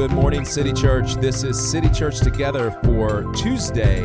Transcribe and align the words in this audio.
Good 0.00 0.12
morning, 0.12 0.46
City 0.46 0.72
Church. 0.72 1.16
This 1.16 1.44
is 1.44 1.60
City 1.70 1.90
Church 1.90 2.20
Together 2.20 2.70
for 2.84 3.30
Tuesday, 3.34 3.98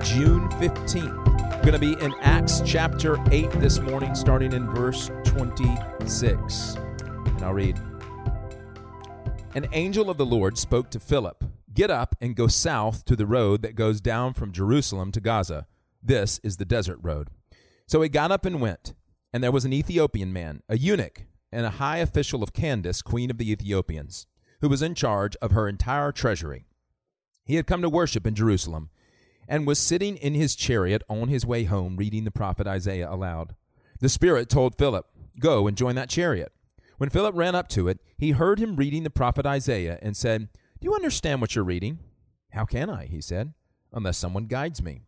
June 0.00 0.48
15th. 0.50 1.56
We're 1.56 1.62
going 1.62 1.72
to 1.72 1.80
be 1.80 1.94
in 1.94 2.14
Acts 2.20 2.62
chapter 2.64 3.18
8 3.32 3.50
this 3.58 3.80
morning, 3.80 4.14
starting 4.14 4.52
in 4.52 4.70
verse 4.70 5.10
26. 5.24 6.76
And 6.76 7.42
I'll 7.42 7.54
read. 7.54 7.76
An 9.56 9.66
angel 9.72 10.10
of 10.10 10.16
the 10.16 10.24
Lord 10.24 10.58
spoke 10.58 10.90
to 10.90 11.00
Philip 11.00 11.42
Get 11.74 11.90
up 11.90 12.14
and 12.20 12.36
go 12.36 12.46
south 12.46 13.04
to 13.06 13.16
the 13.16 13.26
road 13.26 13.62
that 13.62 13.74
goes 13.74 14.00
down 14.00 14.34
from 14.34 14.52
Jerusalem 14.52 15.10
to 15.10 15.20
Gaza. 15.20 15.66
This 16.00 16.38
is 16.44 16.58
the 16.58 16.64
desert 16.64 17.00
road. 17.02 17.30
So 17.88 18.00
he 18.00 18.08
got 18.08 18.30
up 18.30 18.46
and 18.46 18.60
went. 18.60 18.94
And 19.32 19.42
there 19.42 19.50
was 19.50 19.64
an 19.64 19.72
Ethiopian 19.72 20.32
man, 20.32 20.62
a 20.68 20.78
eunuch, 20.78 21.24
and 21.50 21.66
a 21.66 21.70
high 21.70 21.98
official 21.98 22.44
of 22.44 22.52
Candace, 22.52 23.02
queen 23.02 23.28
of 23.28 23.38
the 23.38 23.50
Ethiopians 23.50 24.28
who 24.62 24.68
was 24.68 24.80
in 24.80 24.94
charge 24.94 25.36
of 25.42 25.50
her 25.50 25.68
entire 25.68 26.12
treasury. 26.12 26.64
He 27.44 27.56
had 27.56 27.66
come 27.66 27.82
to 27.82 27.88
worship 27.88 28.26
in 28.26 28.34
Jerusalem 28.34 28.88
and 29.48 29.66
was 29.66 29.78
sitting 29.78 30.16
in 30.16 30.34
his 30.34 30.54
chariot 30.54 31.02
on 31.08 31.28
his 31.28 31.44
way 31.44 31.64
home 31.64 31.96
reading 31.96 32.24
the 32.24 32.30
prophet 32.30 32.66
Isaiah 32.66 33.10
aloud. 33.10 33.56
The 34.00 34.08
Spirit 34.08 34.48
told 34.48 34.78
Philip, 34.78 35.06
Go 35.40 35.66
and 35.66 35.76
join 35.76 35.96
that 35.96 36.08
chariot. 36.08 36.52
When 36.96 37.10
Philip 37.10 37.34
ran 37.34 37.56
up 37.56 37.68
to 37.70 37.88
it, 37.88 37.98
he 38.16 38.30
heard 38.30 38.60
him 38.60 38.76
reading 38.76 39.02
the 39.02 39.10
prophet 39.10 39.44
Isaiah 39.44 39.98
and 40.00 40.16
said, 40.16 40.48
Do 40.80 40.86
you 40.86 40.94
understand 40.94 41.40
what 41.40 41.56
you're 41.56 41.64
reading? 41.64 41.98
How 42.52 42.64
can 42.64 42.88
I? 42.88 43.06
he 43.06 43.20
said, 43.20 43.54
unless 43.92 44.16
someone 44.16 44.46
guides 44.46 44.80
me. 44.80 45.02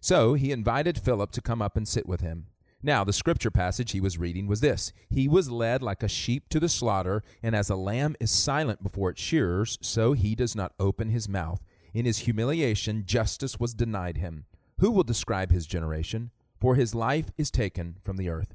So 0.00 0.34
he 0.34 0.52
invited 0.52 0.98
Philip 0.98 1.32
to 1.32 1.42
come 1.42 1.60
up 1.60 1.76
and 1.76 1.88
sit 1.88 2.06
with 2.06 2.20
him. 2.20 2.46
Now, 2.82 3.04
the 3.04 3.12
scripture 3.12 3.50
passage 3.50 3.92
he 3.92 4.00
was 4.00 4.18
reading 4.18 4.46
was 4.48 4.60
this 4.60 4.92
He 5.08 5.28
was 5.28 5.50
led 5.50 5.82
like 5.82 6.02
a 6.02 6.08
sheep 6.08 6.48
to 6.48 6.58
the 6.58 6.68
slaughter, 6.68 7.22
and 7.42 7.54
as 7.54 7.70
a 7.70 7.76
lamb 7.76 8.16
is 8.18 8.30
silent 8.30 8.82
before 8.82 9.10
its 9.10 9.22
shearers, 9.22 9.78
so 9.80 10.14
he 10.14 10.34
does 10.34 10.56
not 10.56 10.72
open 10.80 11.10
his 11.10 11.28
mouth. 11.28 11.62
In 11.94 12.06
his 12.06 12.20
humiliation, 12.20 13.04
justice 13.06 13.60
was 13.60 13.74
denied 13.74 14.16
him. 14.16 14.46
Who 14.80 14.90
will 14.90 15.04
describe 15.04 15.52
his 15.52 15.66
generation? 15.66 16.30
For 16.58 16.74
his 16.74 16.94
life 16.94 17.30
is 17.36 17.50
taken 17.50 17.96
from 18.02 18.16
the 18.16 18.28
earth. 18.28 18.54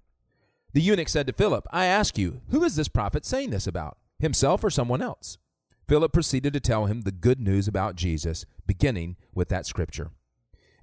The 0.73 0.81
eunuch 0.81 1.09
said 1.09 1.27
to 1.27 1.33
Philip, 1.33 1.65
I 1.71 1.85
ask 1.85 2.17
you, 2.17 2.41
who 2.49 2.63
is 2.63 2.75
this 2.75 2.87
prophet 2.87 3.25
saying 3.25 3.51
this 3.51 3.67
about, 3.67 3.97
himself 4.19 4.63
or 4.63 4.69
someone 4.69 5.01
else? 5.01 5.37
Philip 5.87 6.11
proceeded 6.11 6.51
to 6.53 6.59
tell 6.59 6.85
him 6.85 7.01
the 7.01 7.11
good 7.11 7.39
news 7.39 7.67
about 7.67 7.95
Jesus, 7.95 8.45
beginning 8.65 9.15
with 9.33 9.47
that 9.49 9.65
scripture. 9.65 10.11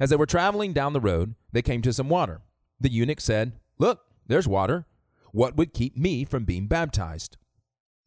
As 0.01 0.11
they 0.11 0.17
were 0.17 0.27
traveling 0.27 0.73
down 0.73 0.95
the 0.95 1.01
road, 1.01 1.35
they 1.53 1.63
came 1.63 1.83
to 1.83 1.93
some 1.93 2.09
water. 2.09 2.41
The 2.81 2.91
eunuch 2.91 3.21
said, 3.21 3.53
Look, 3.79 4.01
there's 4.27 4.49
water. 4.49 4.87
What 5.33 5.57
would 5.57 5.73
keep 5.73 5.97
me 5.97 6.25
from 6.25 6.45
being 6.45 6.67
baptized? 6.67 7.37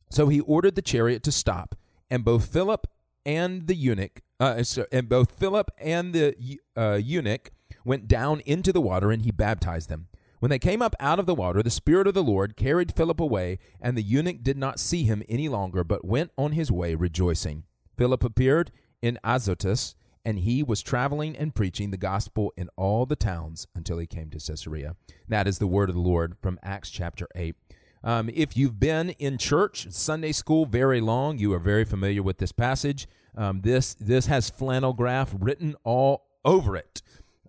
So 0.10 0.28
he 0.28 0.40
ordered 0.40 0.76
the 0.76 0.82
chariot 0.82 1.23
to 1.23 1.32
stop, 1.32 1.76
and 2.10 2.23
both 2.23 2.46
Philip 2.46 2.88
and 3.26 3.68
the 3.68 3.76
eunuch, 3.76 4.22
uh, 4.40 4.64
and 4.92 5.10
both 5.10 5.38
Philip 5.38 5.70
and 5.78 6.14
the 6.14 6.60
uh, 6.78 7.00
eunuch 7.02 7.52
went 7.84 8.08
down 8.08 8.40
into 8.42 8.72
the 8.72 8.82
water, 8.82 9.12
and 9.12 9.23
he 9.23 9.32
baptized 9.32 9.90
them. 9.90 10.08
When 10.40 10.50
they 10.50 10.60
came 10.60 10.82
up 10.82 10.95
out 11.00 11.20
of 11.20 11.26
the 11.26 11.36
water, 11.36 11.64
the 11.64 11.70
Spirit 11.70 12.08
of 12.08 12.14
the 12.14 12.23
Lord 12.23 12.56
carried 12.56 12.95
Philip 12.95 13.20
away, 13.20 13.58
and 13.82 13.98
the 13.98 14.04
eunuch 14.04 14.44
did 14.44 14.58
not 14.58 14.80
see 14.80 15.04
him 15.04 15.23
any 15.28 15.50
longer, 15.50 15.84
but 15.84 16.06
went 16.06 16.32
on 16.38 16.52
his 16.52 16.72
way 16.72 16.95
rejoicing. 16.95 17.64
Philip 17.98 18.23
appeared 18.23 18.72
in 19.02 19.18
Azotus, 19.23 19.95
and 20.28 20.39
he 20.39 20.61
was 20.61 20.81
traveling 20.81 21.38
and 21.38 21.56
preaching 21.56 21.89
the 21.89 21.97
gospel 21.97 22.52
in 22.58 22.67
all 22.75 23.06
the 23.06 23.16
towns 23.16 23.66
until 23.73 23.97
he 23.97 24.06
came 24.06 24.30
to 24.30 24.38
Caesarea. 24.38 24.97
That 25.30 25.47
is 25.47 25.58
the 25.58 25.67
word 25.67 25.88
of 25.88 25.95
the 25.95 26.02
Lord 26.02 26.36
from 26.42 26.59
Acts 26.61 26.89
chapter 26.89 27.30
8. 27.33 27.56
Um, 28.03 28.30
if 28.33 28.58
you've 28.58 28.78
been 28.78 29.11
in 29.11 29.37
church, 29.37 29.87
Sunday 29.89 30.33
school 30.33 30.66
very 30.66 30.99
long, 30.99 31.37
you 31.37 31.54
are 31.54 31.60
very 31.60 31.86
familiar 31.86 32.21
with 32.21 32.39
this 32.39 32.52
passage. 32.52 33.08
Um, 33.37 33.61
this 33.61 33.93
this 33.93 34.26
has 34.26 34.49
flannel 34.49 34.92
graph 34.92 35.33
written 35.39 35.76
all 35.86 36.26
over 36.43 36.76
it. 36.76 37.02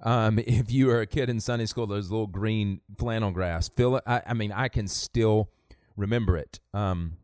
Um, 0.05 0.38
if 0.47 0.71
you 0.71 0.88
are 0.93 1.00
a 1.00 1.06
kid 1.06 1.28
in 1.28 1.41
Sunday 1.41 1.67
school, 1.67 1.88
those 1.88 2.12
little 2.12 2.28
green 2.28 2.81
flannel 2.97 3.33
graphs. 3.33 3.71
Feel 3.71 3.97
it. 3.97 4.05
I, 4.06 4.22
I 4.25 4.34
mean, 4.34 4.53
I 4.53 4.69
can 4.69 4.87
still 4.87 5.50
remember 5.97 6.37
it. 6.37 6.61
Um, 6.72 7.17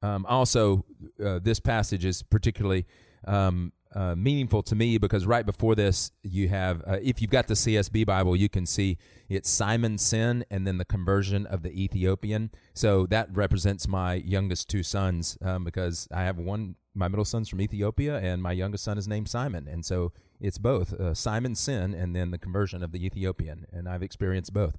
um, 0.00 0.24
also, 0.26 0.84
uh, 1.24 1.40
this 1.40 1.58
passage 1.58 2.04
is 2.04 2.22
particularly 2.22 2.86
um, 3.26 3.72
uh, 3.94 4.14
meaningful 4.16 4.62
to 4.64 4.74
me 4.74 4.98
because 4.98 5.26
right 5.26 5.46
before 5.46 5.74
this, 5.74 6.10
you 6.22 6.48
have, 6.48 6.82
uh, 6.86 6.98
if 7.02 7.22
you've 7.22 7.30
got 7.30 7.46
the 7.46 7.54
CSB 7.54 8.04
Bible, 8.04 8.34
you 8.34 8.48
can 8.48 8.66
see 8.66 8.98
it's 9.28 9.48
Simon's 9.48 10.02
sin 10.02 10.44
and 10.50 10.66
then 10.66 10.78
the 10.78 10.84
conversion 10.84 11.46
of 11.46 11.62
the 11.62 11.70
Ethiopian. 11.70 12.50
So 12.74 13.06
that 13.06 13.28
represents 13.32 13.86
my 13.86 14.14
youngest 14.14 14.68
two 14.68 14.82
sons 14.82 15.38
um, 15.42 15.64
because 15.64 16.08
I 16.12 16.22
have 16.22 16.38
one, 16.38 16.76
my 16.94 17.08
middle 17.08 17.24
son's 17.24 17.48
from 17.48 17.60
Ethiopia, 17.60 18.18
and 18.18 18.42
my 18.42 18.52
youngest 18.52 18.84
son 18.84 18.98
is 18.98 19.08
named 19.08 19.28
Simon. 19.28 19.68
And 19.68 19.84
so 19.84 20.12
it's 20.40 20.58
both 20.58 20.92
uh, 20.92 21.14
Simon's 21.14 21.60
sin 21.60 21.94
and 21.94 22.14
then 22.14 22.30
the 22.30 22.38
conversion 22.38 22.82
of 22.82 22.92
the 22.92 23.04
Ethiopian. 23.04 23.66
And 23.72 23.88
I've 23.88 24.02
experienced 24.02 24.52
both. 24.52 24.76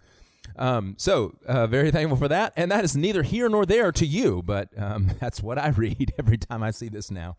Um, 0.58 0.96
so, 0.98 1.36
uh, 1.48 1.68
very 1.68 1.90
thankful 1.90 2.18
for 2.18 2.28
that. 2.28 2.54
And 2.56 2.72
that 2.72 2.84
is 2.84 2.96
neither 2.96 3.24
here 3.24 3.50
nor 3.50 3.66
there 3.66 3.92
to 3.92 4.06
you, 4.06 4.44
but 4.44 4.70
um, 4.78 5.12
that's 5.20 5.42
what 5.42 5.58
I 5.58 5.70
read 5.70 6.14
every 6.20 6.38
time 6.38 6.64
I 6.64 6.72
see 6.72 6.90
this 6.90 7.10
now. 7.10 7.38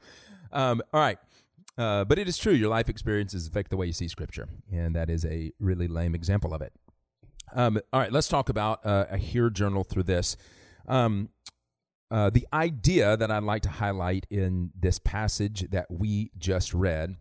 Um, 0.52 0.82
all 0.92 1.00
right. 1.00 1.18
Uh, 1.78 2.04
but 2.04 2.18
it 2.18 2.26
is 2.26 2.38
true, 2.38 2.52
your 2.52 2.70
life 2.70 2.88
experiences 2.88 3.46
affect 3.46 3.70
the 3.70 3.76
way 3.76 3.86
you 3.86 3.92
see 3.92 4.08
Scripture, 4.08 4.48
and 4.72 4.96
that 4.96 5.10
is 5.10 5.24
a 5.24 5.52
really 5.60 5.88
lame 5.88 6.14
example 6.14 6.54
of 6.54 6.62
it. 6.62 6.72
Um, 7.54 7.78
all 7.92 8.00
right, 8.00 8.12
let's 8.12 8.28
talk 8.28 8.48
about 8.48 8.84
uh, 8.84 9.06
a 9.10 9.18
Hear 9.18 9.50
Journal 9.50 9.84
through 9.84 10.04
this. 10.04 10.36
Um, 10.88 11.28
uh, 12.10 12.30
the 12.30 12.46
idea 12.52 13.16
that 13.16 13.30
I'd 13.30 13.42
like 13.42 13.62
to 13.62 13.68
highlight 13.68 14.26
in 14.30 14.70
this 14.78 14.98
passage 14.98 15.70
that 15.70 15.86
we 15.90 16.30
just 16.38 16.72
read 16.72 17.16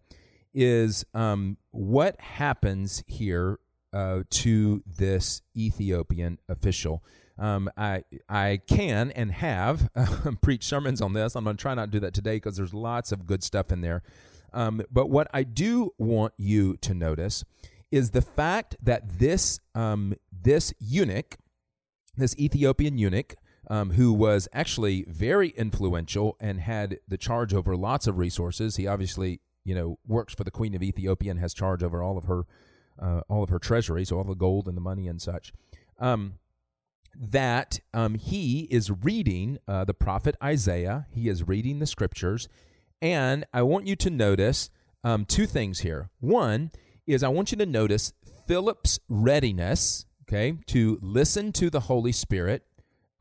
is 0.54 1.06
um, 1.14 1.58
what 1.72 2.20
happens 2.22 3.04
here 3.08 3.60
uh, 3.92 4.24
to 4.30 4.84
this 4.86 5.42
Ethiopian 5.56 6.40
official. 6.48 7.04
Um, 7.38 7.70
I 7.76 8.04
I 8.30 8.62
can 8.68 9.12
and 9.12 9.32
have 9.32 9.90
preached 10.42 10.64
sermons 10.64 11.02
on 11.02 11.14
this. 11.14 11.36
I'm 11.36 11.44
going 11.44 11.58
to 11.58 11.62
try 11.62 11.74
not 11.74 11.86
to 11.86 11.92
do 11.92 12.00
that 12.02 12.14
today 12.14 12.36
because 12.36 12.56
there's 12.56 12.74
lots 12.74 13.12
of 13.12 13.26
good 13.26 13.44
stuff 13.44 13.72
in 13.72 13.82
there. 13.82 14.04
Um, 14.56 14.82
but 14.90 15.10
what 15.10 15.28
I 15.34 15.44
do 15.44 15.92
want 15.98 16.34
you 16.38 16.78
to 16.78 16.94
notice 16.94 17.44
is 17.92 18.12
the 18.12 18.22
fact 18.22 18.76
that 18.82 19.20
this 19.20 19.60
um, 19.76 20.16
this 20.32 20.74
eunuch, 20.80 21.38
this 22.16 22.36
Ethiopian 22.40 22.98
eunuch, 22.98 23.36
um, 23.70 23.92
who 23.92 24.14
was 24.14 24.48
actually 24.54 25.06
very 25.08 25.50
influential 25.50 26.38
and 26.40 26.62
had 26.62 27.00
the 27.08 27.18
charge 27.18 27.54
over 27.54 27.76
lots 27.76 28.08
of 28.08 28.18
resources. 28.18 28.78
He 28.78 28.88
obviously, 28.88 29.42
you 29.64 29.76
know, 29.76 30.00
works 30.08 30.34
for 30.34 30.44
the 30.44 30.52
Queen 30.52 30.74
of 30.74 30.82
Ethiopia 30.82 31.32
and 31.32 31.40
has 31.40 31.54
charge 31.54 31.84
over 31.84 32.02
all 32.02 32.18
of 32.18 32.26
her 32.26 32.46
uh, 32.98 33.22
all 33.28 33.44
of 33.44 33.50
her 33.50 33.60
treasury, 33.60 34.06
so 34.06 34.18
all 34.18 34.24
the 34.24 34.36
gold 34.36 34.68
and 34.68 34.78
the 34.78 34.82
money 34.82 35.08
and 35.08 35.22
such. 35.22 35.52
Um, 36.00 36.36
that 37.14 37.80
um, 37.94 38.16
he 38.16 38.68
is 38.72 38.92
reading 38.92 39.58
uh, 39.68 39.86
the 39.86 39.94
prophet 39.94 40.36
Isaiah. 40.44 41.08
He 41.12 41.28
is 41.28 41.48
reading 41.48 41.80
the 41.80 41.88
scriptures, 41.88 42.48
and 43.02 43.46
I 43.54 43.62
want 43.62 43.88
you 43.88 43.96
to 43.98 44.10
notice 44.10 44.70
um, 45.04 45.26
two 45.26 45.46
things 45.46 45.80
here. 45.80 46.10
One 46.20 46.72
is 47.08 47.24
I 47.24 47.28
want 47.30 47.52
you 47.52 47.58
to 47.58 47.66
notice 47.66 48.14
Philip's 48.48 49.00
readiness, 49.10 50.06
okay, 50.28 50.58
to 50.68 51.00
listen 51.02 51.52
to 51.54 51.70
the 51.70 51.82
Holy 51.82 52.12
Spirit, 52.12 52.64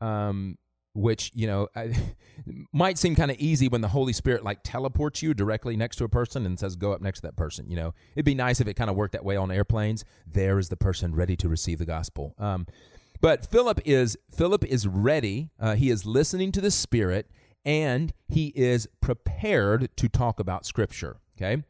um, 0.01 0.57
which, 0.93 1.31
you 1.35 1.45
know, 1.45 1.67
I, 1.75 1.95
might 2.73 2.97
seem 2.97 3.15
kind 3.15 3.29
of 3.29 3.37
easy 3.37 3.67
when 3.67 3.81
the 3.81 3.89
Holy 3.89 4.13
Spirit 4.13 4.43
like 4.43 4.59
teleports 4.63 5.21
you 5.21 5.33
directly 5.33 5.75
next 5.75 5.97
to 5.97 6.03
a 6.05 6.09
person 6.09 6.45
and 6.45 6.59
says, 6.59 6.75
go 6.75 6.93
up 6.93 7.01
next 7.01 7.19
to 7.19 7.27
that 7.27 7.35
person. 7.35 7.69
You 7.69 7.75
know, 7.75 7.93
it'd 8.15 8.25
be 8.25 8.35
nice 8.35 8.61
if 8.61 8.67
it 8.67 8.75
kind 8.75 8.89
of 8.89 8.95
worked 8.95 9.13
that 9.13 9.25
way 9.25 9.35
on 9.35 9.51
airplanes. 9.51 10.05
There 10.25 10.57
is 10.57 10.69
the 10.69 10.77
person 10.77 11.13
ready 11.13 11.35
to 11.37 11.49
receive 11.49 11.79
the 11.79 11.85
gospel. 11.85 12.33
Um, 12.39 12.65
but 13.21 13.45
Philip 13.45 13.81
is 13.85 14.17
Philip 14.31 14.65
is 14.65 14.87
ready. 14.87 15.49
Uh, 15.59 15.75
he 15.75 15.89
is 15.89 16.05
listening 16.05 16.51
to 16.53 16.61
the 16.61 16.71
Spirit 16.71 17.29
and 17.65 18.13
he 18.27 18.47
is 18.55 18.87
prepared 19.01 19.89
to 19.97 20.07
talk 20.07 20.39
about 20.39 20.65
Scripture. 20.65 21.17
Okay. 21.37 21.63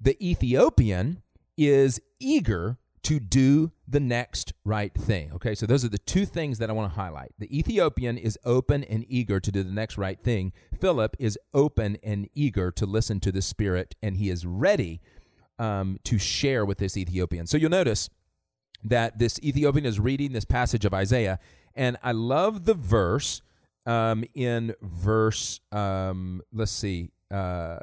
The 0.00 0.16
Ethiopian 0.24 1.22
is 1.56 2.00
eager 2.18 2.78
to 3.02 3.18
do 3.18 3.72
the 3.88 4.00
next 4.00 4.52
right 4.64 4.94
thing. 4.94 5.32
Okay, 5.32 5.54
so 5.54 5.66
those 5.66 5.84
are 5.84 5.88
the 5.88 5.98
two 5.98 6.26
things 6.26 6.58
that 6.58 6.68
I 6.68 6.72
want 6.72 6.92
to 6.92 7.00
highlight. 7.00 7.32
The 7.38 7.58
Ethiopian 7.58 8.18
is 8.18 8.38
open 8.44 8.84
and 8.84 9.04
eager 9.08 9.40
to 9.40 9.50
do 9.50 9.62
the 9.62 9.72
next 9.72 9.96
right 9.96 10.22
thing. 10.22 10.52
Philip 10.80 11.16
is 11.18 11.38
open 11.54 11.96
and 12.02 12.28
eager 12.34 12.70
to 12.72 12.86
listen 12.86 13.20
to 13.20 13.32
the 13.32 13.42
Spirit, 13.42 13.94
and 14.02 14.16
he 14.16 14.28
is 14.28 14.44
ready 14.44 15.00
um, 15.58 15.98
to 16.04 16.18
share 16.18 16.64
with 16.64 16.78
this 16.78 16.96
Ethiopian. 16.96 17.46
So 17.46 17.56
you'll 17.56 17.70
notice 17.70 18.10
that 18.84 19.18
this 19.18 19.38
Ethiopian 19.42 19.86
is 19.86 19.98
reading 19.98 20.32
this 20.32 20.44
passage 20.44 20.84
of 20.84 20.94
Isaiah, 20.94 21.38
and 21.74 21.96
I 22.02 22.12
love 22.12 22.64
the 22.64 22.74
verse 22.74 23.42
um, 23.86 24.24
in 24.34 24.74
verse, 24.82 25.60
um, 25.72 26.42
let's 26.52 26.72
see. 26.72 27.10
Uh, 27.30 27.78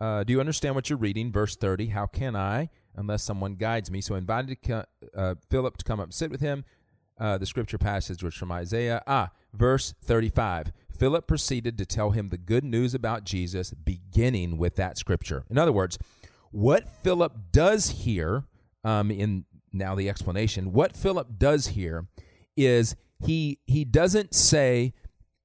uh, 0.00 0.24
do 0.24 0.32
you 0.32 0.40
understand 0.40 0.74
what 0.74 0.88
you're 0.90 0.98
reading? 0.98 1.32
Verse 1.32 1.56
30. 1.56 1.86
How 1.86 2.06
can 2.06 2.36
I, 2.36 2.70
unless 2.94 3.22
someone 3.22 3.54
guides 3.54 3.90
me? 3.90 4.00
So 4.00 4.14
I 4.14 4.18
invited 4.18 4.58
uh, 5.14 5.34
Philip 5.50 5.76
to 5.78 5.84
come 5.84 6.00
up 6.00 6.06
and 6.06 6.14
sit 6.14 6.30
with 6.30 6.40
him. 6.40 6.64
uh, 7.18 7.38
the 7.38 7.46
scripture 7.46 7.78
passage 7.78 8.22
was 8.22 8.34
from 8.34 8.52
Isaiah. 8.52 9.02
Ah, 9.06 9.30
verse 9.52 9.94
35. 10.02 10.72
Philip 10.96 11.26
proceeded 11.26 11.76
to 11.78 11.86
tell 11.86 12.10
him 12.10 12.28
the 12.28 12.38
good 12.38 12.64
news 12.64 12.94
about 12.94 13.24
Jesus, 13.24 13.72
beginning 13.72 14.56
with 14.58 14.76
that 14.76 14.98
scripture. 14.98 15.44
In 15.50 15.58
other 15.58 15.72
words, 15.72 15.98
what 16.50 16.88
Philip 16.88 17.52
does 17.52 17.90
here, 17.90 18.44
um, 18.84 19.10
in 19.10 19.44
now 19.76 19.94
the 19.94 20.08
explanation, 20.08 20.72
what 20.72 20.96
Philip 20.96 21.38
does 21.38 21.68
here 21.68 22.06
is 22.56 22.96
he 23.24 23.58
he 23.66 23.84
doesn't 23.84 24.34
say 24.34 24.92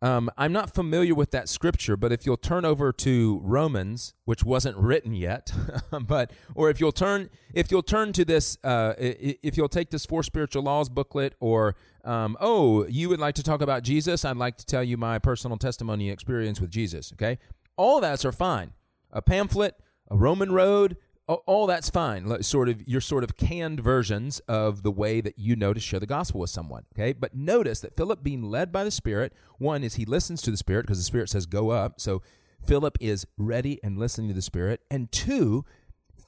um, 0.03 0.31
I'm 0.35 0.51
not 0.51 0.73
familiar 0.73 1.13
with 1.13 1.29
that 1.31 1.47
scripture, 1.47 1.95
but 1.95 2.11
if 2.11 2.25
you'll 2.25 2.35
turn 2.35 2.65
over 2.65 2.91
to 2.91 3.39
Romans, 3.43 4.15
which 4.25 4.43
wasn't 4.43 4.75
written 4.77 5.13
yet, 5.13 5.53
but 6.01 6.31
or 6.55 6.71
if 6.71 6.79
you'll 6.79 6.91
turn 6.91 7.29
if 7.53 7.69
you'll 7.69 7.83
turn 7.83 8.11
to 8.13 8.25
this, 8.25 8.57
uh, 8.63 8.93
if 8.97 9.57
you'll 9.57 9.69
take 9.69 9.91
this 9.91 10.05
four 10.05 10.23
spiritual 10.23 10.63
laws 10.63 10.89
booklet, 10.89 11.35
or 11.39 11.75
um, 12.03 12.35
oh, 12.41 12.87
you 12.87 13.09
would 13.09 13.19
like 13.19 13.35
to 13.35 13.43
talk 13.43 13.61
about 13.61 13.83
Jesus, 13.83 14.25
I'd 14.25 14.37
like 14.37 14.57
to 14.57 14.65
tell 14.65 14.83
you 14.83 14.97
my 14.97 15.19
personal 15.19 15.57
testimony 15.57 16.09
experience 16.09 16.59
with 16.59 16.71
Jesus. 16.71 17.13
Okay, 17.13 17.37
all 17.77 18.01
that's 18.01 18.25
are 18.25 18.31
fine. 18.31 18.73
A 19.11 19.21
pamphlet, 19.21 19.75
a 20.09 20.17
Roman 20.17 20.51
road, 20.51 20.97
all 21.27 21.67
that's 21.67 21.89
fine. 21.89 22.43
Sort 22.43 22.69
of 22.69 22.87
your 22.87 23.01
sort 23.01 23.23
of 23.23 23.37
canned 23.37 23.79
versions 23.79 24.39
of 24.47 24.83
the 24.83 24.91
way 24.91 25.21
that 25.21 25.37
you 25.37 25.55
know 25.55 25.73
to 25.73 25.79
share 25.79 25.99
the 25.99 26.05
gospel 26.05 26.41
with 26.41 26.49
someone. 26.49 26.85
Okay, 26.95 27.13
but 27.13 27.35
notice 27.35 27.79
that 27.81 27.95
Philip, 27.95 28.23
being 28.23 28.43
led 28.43 28.71
by 28.71 28.83
the 28.83 28.91
Spirit, 28.91 29.33
one 29.57 29.83
is 29.83 29.95
he 29.95 30.05
listens 30.05 30.41
to 30.41 30.51
the 30.51 30.57
Spirit 30.57 30.83
because 30.83 30.97
the 30.97 31.03
Spirit 31.03 31.29
says 31.29 31.45
go 31.45 31.69
up. 31.69 31.99
So 32.01 32.21
Philip 32.65 32.97
is 32.99 33.25
ready 33.37 33.79
and 33.83 33.97
listening 33.97 34.27
to 34.29 34.33
the 34.33 34.41
Spirit, 34.41 34.81
and 34.89 35.11
two, 35.11 35.65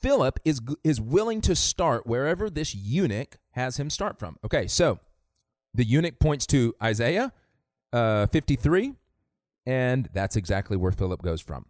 Philip 0.01 0.39
is 0.45 0.61
is 0.83 0.99
willing 1.01 1.41
to 1.41 1.55
start 1.55 2.05
wherever 2.07 2.49
this 2.49 2.75
eunuch 2.75 3.37
has 3.51 3.77
him 3.77 3.89
start 3.89 4.19
from. 4.19 4.37
Okay, 4.43 4.67
so 4.67 4.99
the 5.73 5.83
eunuch 5.83 6.19
points 6.19 6.45
to 6.47 6.75
Isaiah 6.81 7.31
uh, 7.91 8.27
53, 8.27 8.93
and 9.65 10.09
that's 10.13 10.35
exactly 10.35 10.77
where 10.77 10.91
Philip 10.91 11.21
goes 11.21 11.41
from. 11.41 11.65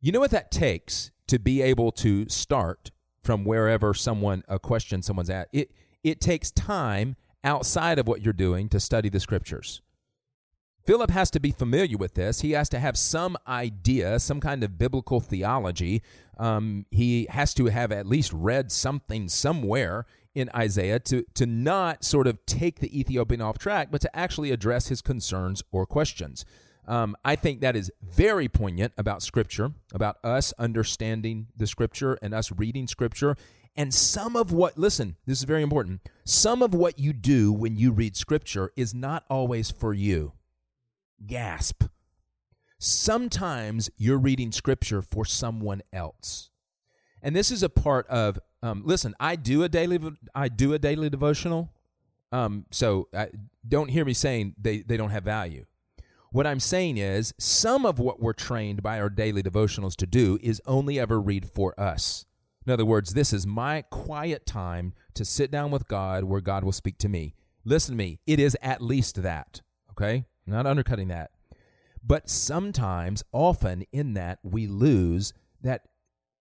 You 0.00 0.12
know 0.12 0.20
what 0.20 0.30
that 0.30 0.50
takes 0.50 1.10
to 1.30 1.38
be 1.38 1.62
able 1.62 1.92
to 1.92 2.28
start 2.28 2.90
from 3.22 3.44
wherever 3.44 3.94
someone 3.94 4.42
a 4.48 4.58
question 4.58 5.02
someone's 5.02 5.30
at. 5.30 5.48
It 5.52 5.70
it 6.02 6.20
takes 6.20 6.50
time 6.50 7.16
outside 7.44 7.98
of 7.98 8.08
what 8.08 8.22
you're 8.22 8.32
doing 8.32 8.68
to 8.70 8.80
study 8.80 9.08
the 9.08 9.20
scriptures. 9.20 9.80
Philip 10.84 11.10
has 11.10 11.30
to 11.30 11.40
be 11.40 11.52
familiar 11.52 11.96
with 11.96 12.14
this. 12.14 12.40
He 12.40 12.52
has 12.52 12.68
to 12.70 12.78
have 12.78 12.96
some 12.96 13.36
idea, 13.46 14.18
some 14.18 14.40
kind 14.40 14.64
of 14.64 14.78
biblical 14.78 15.20
theology. 15.20 16.02
Um, 16.38 16.86
he 16.90 17.26
has 17.30 17.52
to 17.54 17.66
have 17.66 17.92
at 17.92 18.06
least 18.06 18.32
read 18.32 18.72
something 18.72 19.28
somewhere 19.28 20.06
in 20.34 20.48
Isaiah 20.56 20.98
to, 21.00 21.24
to 21.34 21.44
not 21.46 22.02
sort 22.02 22.26
of 22.26 22.44
take 22.46 22.80
the 22.80 22.98
Ethiopian 22.98 23.42
off 23.42 23.58
track, 23.58 23.88
but 23.90 24.00
to 24.00 24.16
actually 24.16 24.50
address 24.50 24.88
his 24.88 25.02
concerns 25.02 25.62
or 25.70 25.84
questions. 25.86 26.44
Um, 26.90 27.16
I 27.24 27.36
think 27.36 27.60
that 27.60 27.76
is 27.76 27.92
very 28.02 28.48
poignant 28.48 28.92
about 28.98 29.22
Scripture, 29.22 29.70
about 29.94 30.16
us 30.24 30.52
understanding 30.58 31.46
the 31.56 31.68
Scripture 31.68 32.18
and 32.20 32.34
us 32.34 32.50
reading 32.50 32.88
Scripture. 32.88 33.36
And 33.76 33.94
some 33.94 34.34
of 34.34 34.50
what, 34.50 34.76
listen, 34.76 35.14
this 35.24 35.38
is 35.38 35.44
very 35.44 35.62
important. 35.62 36.00
Some 36.24 36.62
of 36.62 36.74
what 36.74 36.98
you 36.98 37.12
do 37.12 37.52
when 37.52 37.76
you 37.76 37.92
read 37.92 38.16
Scripture 38.16 38.72
is 38.74 38.92
not 38.92 39.24
always 39.30 39.70
for 39.70 39.94
you. 39.94 40.32
Gasp. 41.24 41.84
Sometimes 42.80 43.88
you're 43.96 44.18
reading 44.18 44.50
Scripture 44.50 45.00
for 45.00 45.24
someone 45.24 45.82
else. 45.92 46.50
And 47.22 47.36
this 47.36 47.52
is 47.52 47.62
a 47.62 47.68
part 47.68 48.08
of, 48.08 48.40
um, 48.64 48.82
listen, 48.84 49.14
I 49.20 49.36
do 49.36 49.62
a 49.62 49.68
daily, 49.68 50.00
I 50.34 50.48
do 50.48 50.72
a 50.72 50.78
daily 50.80 51.08
devotional. 51.08 51.72
Um, 52.32 52.66
so 52.72 53.06
I, 53.14 53.28
don't 53.66 53.90
hear 53.90 54.04
me 54.04 54.12
saying 54.12 54.56
they, 54.60 54.78
they 54.78 54.96
don't 54.96 55.10
have 55.10 55.22
value. 55.22 55.66
What 56.32 56.46
I'm 56.46 56.60
saying 56.60 56.96
is, 56.96 57.34
some 57.38 57.84
of 57.84 57.98
what 57.98 58.20
we're 58.20 58.32
trained 58.32 58.84
by 58.84 59.00
our 59.00 59.10
daily 59.10 59.42
devotionals 59.42 59.96
to 59.96 60.06
do 60.06 60.38
is 60.40 60.62
only 60.64 60.96
ever 60.96 61.20
read 61.20 61.50
for 61.50 61.78
us. 61.78 62.24
In 62.64 62.72
other 62.72 62.84
words, 62.84 63.14
this 63.14 63.32
is 63.32 63.48
my 63.48 63.82
quiet 63.82 64.46
time 64.46 64.92
to 65.14 65.24
sit 65.24 65.50
down 65.50 65.72
with 65.72 65.88
God 65.88 66.22
where 66.22 66.40
God 66.40 66.62
will 66.62 66.70
speak 66.70 66.98
to 66.98 67.08
me. 67.08 67.34
Listen 67.64 67.94
to 67.94 67.98
me, 67.98 68.20
it 68.28 68.38
is 68.38 68.56
at 68.62 68.80
least 68.80 69.22
that, 69.24 69.60
okay? 69.90 70.24
I'm 70.46 70.52
not 70.52 70.68
undercutting 70.68 71.08
that. 71.08 71.32
But 72.00 72.30
sometimes, 72.30 73.24
often 73.32 73.82
in 73.90 74.14
that, 74.14 74.38
we 74.44 74.68
lose 74.68 75.32
that 75.62 75.88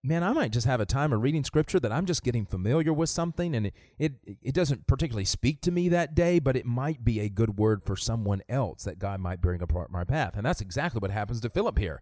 man, 0.04 0.24
I 0.24 0.32
might 0.32 0.52
just 0.52 0.68
have 0.68 0.80
a 0.80 0.86
time 0.86 1.12
of 1.12 1.22
reading 1.22 1.44
scripture 1.44 1.80
that 1.80 1.92
I'm 1.92 2.06
just 2.06 2.24
getting 2.24 2.46
familiar 2.46 2.94
with 2.94 3.10
something 3.10 3.54
and 3.56 3.68
it, 3.68 3.74
it, 3.98 4.14
it 4.42 4.54
doesn't 4.54 4.88
particularly 4.88 5.26
speak 5.26 5.62
to 5.62 5.72
me 5.72 5.90
that 5.90 6.16
day, 6.16 6.40
but 6.40 6.56
it 6.56 6.66
might 6.66 7.04
be 7.04 7.20
a 7.20 7.30
good 7.30 7.58
word 7.58 7.84
for 7.84 7.96
someone 7.96 8.42
else 8.48 8.84
that 8.84 9.00
God 9.00 9.20
might 9.20 9.42
bring 9.42 9.62
apart 9.62 9.92
my 9.92 10.04
path. 10.04 10.36
And 10.36 10.46
that's 10.46 10.62
exactly 10.62 11.00
what 11.00 11.12
happens 11.12 11.42
to 11.42 11.50
Philip 11.50 11.78
here. 11.78 12.02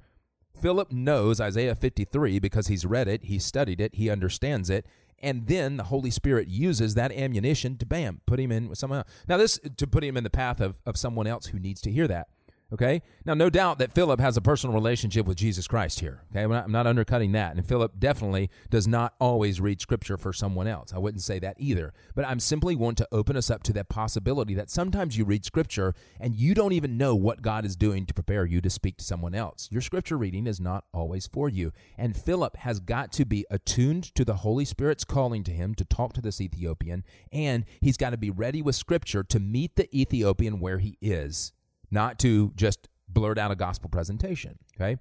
Philip 0.61 0.91
knows 0.91 1.39
Isaiah 1.39 1.75
53 1.75 2.39
because 2.39 2.67
he's 2.67 2.85
read 2.85 3.07
it, 3.07 3.25
he 3.25 3.39
studied 3.39 3.79
it, 3.79 3.95
he 3.95 4.09
understands 4.09 4.69
it, 4.69 4.85
and 5.19 5.47
then 5.47 5.77
the 5.77 5.85
Holy 5.85 6.11
Spirit 6.11 6.47
uses 6.47 6.93
that 6.95 7.11
ammunition 7.11 7.77
to 7.77 7.85
bam, 7.85 8.21
put 8.25 8.39
him 8.39 8.51
in 8.51 8.69
with 8.69 8.77
someone 8.77 8.99
else. 8.99 9.09
Now, 9.27 9.37
this 9.37 9.59
to 9.77 9.87
put 9.87 10.03
him 10.03 10.17
in 10.17 10.23
the 10.23 10.29
path 10.29 10.59
of, 10.61 10.81
of 10.85 10.97
someone 10.97 11.27
else 11.27 11.47
who 11.47 11.59
needs 11.59 11.81
to 11.81 11.91
hear 11.91 12.07
that. 12.07 12.27
Okay? 12.73 13.01
Now, 13.23 13.33
no 13.33 13.49
doubt 13.49 13.79
that 13.79 13.93
Philip 13.93 14.19
has 14.19 14.35
a 14.35 14.41
personal 14.41 14.73
relationship 14.73 15.25
with 15.25 15.37
Jesus 15.37 15.67
Christ 15.67 16.01
here. 16.01 16.23
Okay? 16.31 16.43
I'm 16.43 16.51
not, 16.51 16.65
I'm 16.65 16.71
not, 16.71 16.87
undercutting 16.87 17.31
that. 17.33 17.55
And 17.55 17.65
Philip 17.65 17.93
definitely 17.97 18.49
does 18.69 18.87
not 18.87 19.13
always 19.19 19.61
read 19.61 19.79
scripture 19.79 20.17
for 20.17 20.33
someone 20.33 20.67
else. 20.67 20.93
I 20.93 20.97
wouldn't 20.97 21.21
say 21.21 21.39
that 21.39 21.55
either. 21.59 21.93
But 22.13 22.27
I'm 22.27 22.39
simply 22.39 22.75
want 22.75 22.97
to 22.97 23.07
open 23.11 23.37
us 23.37 23.49
up 23.49 23.63
to 23.63 23.73
that 23.73 23.89
possibility 23.89 24.53
that 24.55 24.69
sometimes 24.69 25.17
you 25.17 25.23
read 25.23 25.45
scripture 25.45 25.93
and 26.19 26.35
you 26.35 26.53
don't 26.53 26.73
even 26.73 26.97
know 26.97 27.15
what 27.15 27.41
God 27.41 27.65
is 27.65 27.75
doing 27.75 28.05
to 28.05 28.13
prepare 28.13 28.45
you 28.45 28.59
to 28.61 28.69
speak 28.69 28.97
to 28.97 29.03
someone 29.03 29.35
else. 29.35 29.69
Your 29.71 29.81
scripture 29.81 30.17
reading 30.17 30.45
is 30.45 30.59
not 30.59 30.85
always 30.93 31.27
for 31.27 31.47
you. 31.47 31.71
And 31.97 32.17
Philip 32.17 32.57
has 32.57 32.79
got 32.79 33.13
to 33.13 33.25
be 33.25 33.45
attuned 33.49 34.15
to 34.15 34.25
the 34.25 34.35
Holy 34.35 34.65
Spirit's 34.65 35.05
calling 35.05 35.43
to 35.45 35.51
him 35.51 35.73
to 35.75 35.85
talk 35.85 36.13
to 36.13 36.21
this 36.21 36.41
Ethiopian. 36.41 37.03
And 37.31 37.65
he's 37.79 37.97
got 37.97 38.09
to 38.09 38.17
be 38.17 38.29
ready 38.29 38.61
with 38.61 38.75
scripture 38.75 39.23
to 39.23 39.39
meet 39.39 39.75
the 39.75 39.89
Ethiopian 39.97 40.59
where 40.59 40.79
he 40.79 40.97
is 41.01 41.53
not 41.91 42.19
to 42.19 42.51
just 42.55 42.87
blurt 43.07 43.37
out 43.37 43.51
a 43.51 43.55
gospel 43.55 43.89
presentation. 43.89 44.59
Okay. 44.75 44.97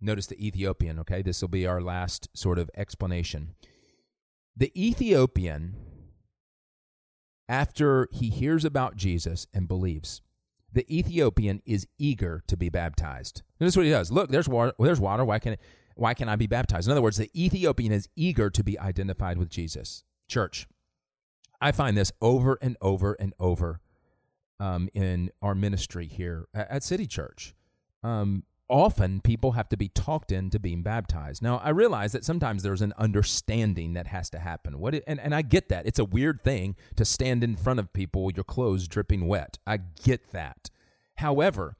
Notice 0.00 0.26
the 0.26 0.46
Ethiopian. 0.46 0.98
Okay. 1.00 1.22
This 1.22 1.40
will 1.40 1.48
be 1.48 1.66
our 1.66 1.80
last 1.80 2.28
sort 2.34 2.58
of 2.58 2.70
explanation. 2.76 3.54
The 4.56 4.72
Ethiopian, 4.80 5.76
after 7.48 8.08
he 8.12 8.30
hears 8.30 8.64
about 8.64 8.96
Jesus 8.96 9.46
and 9.52 9.66
believes, 9.66 10.20
the 10.72 10.86
Ethiopian 10.94 11.62
is 11.64 11.86
eager 11.98 12.42
to 12.48 12.56
be 12.56 12.68
baptized. 12.68 13.42
Notice 13.60 13.76
what 13.76 13.86
he 13.86 13.92
does. 13.92 14.10
Look, 14.10 14.30
there's 14.30 14.48
water. 14.48 14.72
There's 14.78 15.00
water. 15.00 15.24
Why 15.24 15.38
can't 15.38 15.58
why 15.96 16.14
can 16.14 16.28
I 16.28 16.36
be 16.36 16.48
baptized? 16.48 16.88
In 16.88 16.92
other 16.92 17.02
words, 17.02 17.16
the 17.16 17.30
Ethiopian 17.34 17.92
is 17.92 18.08
eager 18.16 18.50
to 18.50 18.64
be 18.64 18.78
identified 18.78 19.38
with 19.38 19.48
Jesus. 19.48 20.02
Church, 20.28 20.66
I 21.60 21.72
find 21.72 21.96
this 21.96 22.12
over 22.20 22.58
and 22.60 22.76
over 22.80 23.14
and 23.14 23.32
over 23.38 23.80
um, 24.60 24.88
in 24.94 25.30
our 25.42 25.54
ministry 25.54 26.06
here 26.06 26.46
at, 26.54 26.82
City 26.82 27.06
Church. 27.06 27.54
Um, 28.02 28.44
often 28.68 29.20
people 29.20 29.52
have 29.52 29.68
to 29.68 29.76
be 29.76 29.88
talked 29.88 30.32
into 30.32 30.58
being 30.58 30.82
baptized. 30.82 31.42
Now, 31.42 31.58
I 31.58 31.70
realize 31.70 32.12
that 32.12 32.24
sometimes 32.24 32.62
there's 32.62 32.82
an 32.82 32.94
understanding 32.98 33.94
that 33.94 34.06
has 34.06 34.30
to 34.30 34.38
happen. 34.38 34.78
What 34.78 34.94
it, 34.94 35.04
and, 35.06 35.20
and 35.20 35.34
I 35.34 35.42
get 35.42 35.68
that. 35.68 35.86
It's 35.86 35.98
a 35.98 36.04
weird 36.04 36.42
thing 36.42 36.76
to 36.96 37.04
stand 37.04 37.44
in 37.44 37.56
front 37.56 37.80
of 37.80 37.92
people, 37.92 38.30
your 38.34 38.44
clothes 38.44 38.88
dripping 38.88 39.26
wet. 39.26 39.58
I 39.66 39.78
get 40.02 40.32
that. 40.32 40.70
However, 41.16 41.76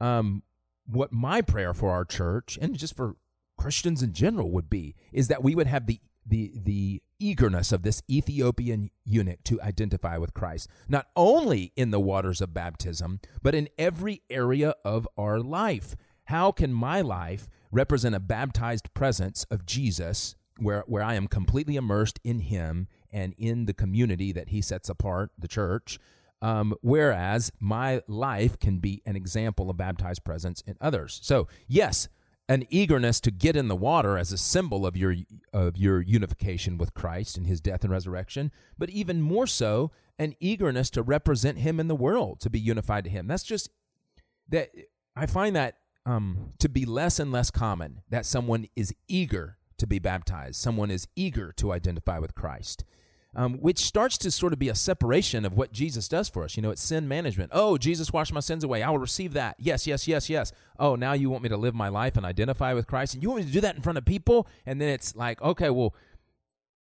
um, 0.00 0.42
what 0.86 1.12
my 1.12 1.40
prayer 1.42 1.74
for 1.74 1.90
our 1.90 2.04
church 2.04 2.58
and 2.60 2.76
just 2.76 2.96
for 2.96 3.16
Christians 3.58 4.02
in 4.02 4.12
general 4.12 4.50
would 4.50 4.68
be 4.68 4.94
is 5.12 5.28
that 5.28 5.42
we 5.42 5.54
would 5.54 5.66
have 5.66 5.86
the 5.86 6.00
the 6.26 6.52
the 6.54 7.02
eagerness 7.18 7.70
of 7.70 7.82
this 7.82 8.02
Ethiopian 8.10 8.90
eunuch 9.04 9.42
to 9.44 9.60
identify 9.62 10.18
with 10.18 10.34
Christ, 10.34 10.68
not 10.88 11.06
only 11.14 11.72
in 11.76 11.90
the 11.90 12.00
waters 12.00 12.40
of 12.40 12.52
baptism, 12.52 13.20
but 13.42 13.54
in 13.54 13.68
every 13.78 14.22
area 14.28 14.74
of 14.84 15.06
our 15.16 15.38
life. 15.38 15.94
How 16.26 16.50
can 16.50 16.72
my 16.72 17.00
life 17.00 17.48
represent 17.70 18.14
a 18.14 18.20
baptized 18.20 18.92
presence 18.94 19.44
of 19.50 19.66
Jesus 19.66 20.34
where, 20.58 20.84
where 20.86 21.02
I 21.02 21.14
am 21.14 21.28
completely 21.28 21.76
immersed 21.76 22.18
in 22.24 22.40
Him 22.40 22.88
and 23.10 23.34
in 23.38 23.66
the 23.66 23.74
community 23.74 24.32
that 24.32 24.48
He 24.48 24.60
sets 24.60 24.88
apart, 24.88 25.30
the 25.38 25.48
church? 25.48 25.98
Um, 26.40 26.74
whereas 26.80 27.52
my 27.60 28.02
life 28.08 28.58
can 28.58 28.78
be 28.78 29.00
an 29.06 29.14
example 29.14 29.70
of 29.70 29.76
baptized 29.76 30.24
presence 30.24 30.60
in 30.66 30.76
others. 30.80 31.20
So, 31.22 31.46
yes, 31.68 32.08
an 32.52 32.66
eagerness 32.68 33.18
to 33.18 33.30
get 33.30 33.56
in 33.56 33.68
the 33.68 33.76
water 33.76 34.18
as 34.18 34.30
a 34.30 34.36
symbol 34.36 34.84
of 34.84 34.94
your 34.94 35.16
of 35.54 35.78
your 35.78 36.02
unification 36.02 36.76
with 36.76 36.92
Christ 36.92 37.38
and 37.38 37.46
his 37.46 37.62
death 37.62 37.82
and 37.82 37.90
resurrection, 37.90 38.52
but 38.76 38.90
even 38.90 39.22
more 39.22 39.46
so 39.46 39.90
an 40.18 40.34
eagerness 40.38 40.90
to 40.90 41.02
represent 41.02 41.58
him 41.58 41.80
in 41.80 41.88
the 41.88 41.94
world, 41.94 42.40
to 42.40 42.50
be 42.50 42.60
unified 42.60 43.04
to 43.04 43.10
him. 43.10 43.26
That's 43.26 43.42
just 43.42 43.70
that 44.50 44.68
I 45.16 45.24
find 45.24 45.56
that 45.56 45.78
um, 46.04 46.52
to 46.58 46.68
be 46.68 46.84
less 46.84 47.18
and 47.18 47.32
less 47.32 47.50
common 47.50 48.02
that 48.10 48.26
someone 48.26 48.66
is 48.76 48.94
eager 49.08 49.56
to 49.78 49.86
be 49.86 49.98
baptized, 49.98 50.56
someone 50.56 50.90
is 50.90 51.08
eager 51.16 51.52
to 51.52 51.72
identify 51.72 52.18
with 52.18 52.34
Christ. 52.34 52.84
Um, 53.34 53.54
which 53.54 53.78
starts 53.78 54.18
to 54.18 54.30
sort 54.30 54.52
of 54.52 54.58
be 54.58 54.68
a 54.68 54.74
separation 54.74 55.44
of 55.44 55.56
what 55.56 55.72
Jesus 55.72 56.06
does 56.06 56.28
for 56.28 56.44
us. 56.44 56.56
You 56.56 56.62
know, 56.62 56.70
it's 56.70 56.82
sin 56.82 57.08
management. 57.08 57.50
Oh, 57.54 57.78
Jesus 57.78 58.12
washed 58.12 58.32
my 58.32 58.40
sins 58.40 58.62
away. 58.62 58.82
I 58.82 58.90
will 58.90 58.98
receive 58.98 59.32
that. 59.32 59.56
Yes, 59.58 59.86
yes, 59.86 60.06
yes, 60.06 60.28
yes. 60.28 60.52
Oh, 60.78 60.96
now 60.96 61.14
you 61.14 61.30
want 61.30 61.42
me 61.42 61.48
to 61.48 61.56
live 61.56 61.74
my 61.74 61.88
life 61.88 62.16
and 62.16 62.26
identify 62.26 62.74
with 62.74 62.86
Christ, 62.86 63.14
and 63.14 63.22
you 63.22 63.30
want 63.30 63.42
me 63.42 63.46
to 63.46 63.52
do 63.52 63.60
that 63.62 63.76
in 63.76 63.82
front 63.82 63.98
of 63.98 64.04
people? 64.04 64.46
And 64.66 64.80
then 64.80 64.90
it's 64.90 65.16
like, 65.16 65.40
okay, 65.40 65.70
well, 65.70 65.94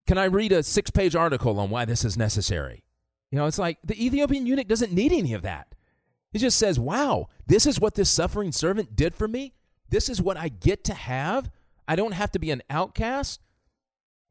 can 0.07 0.19
I 0.19 0.25
read 0.25 0.53
a 0.53 0.63
six 0.63 0.91
page 0.91 1.17
article 1.17 1.59
on 1.59 1.71
why 1.71 1.87
this 1.87 2.05
is 2.05 2.17
necessary? 2.17 2.85
You 3.31 3.39
know, 3.39 3.47
it's 3.47 3.59
like 3.59 3.79
the 3.83 4.05
Ethiopian 4.05 4.47
eunuch 4.47 4.69
doesn't 4.69 4.93
need 4.93 5.13
any 5.13 5.33
of 5.33 5.43
that. 5.43 5.75
He 6.31 6.39
just 6.39 6.59
says, 6.59 6.79
wow, 6.79 7.29
this 7.47 7.65
is 7.65 7.81
what 7.81 7.95
this 7.95 8.11
suffering 8.11 8.53
servant 8.53 8.97
did 8.97 9.15
for 9.15 9.27
me. 9.27 9.55
This 9.89 10.09
is 10.09 10.21
what 10.21 10.37
I 10.37 10.49
get 10.49 10.85
to 10.85 10.95
have. 10.95 11.51
I 11.87 11.97
don't 11.97 12.13
have 12.13 12.33
to 12.33 12.39
be 12.39 12.51
an 12.51 12.63
outcast. 12.69 13.41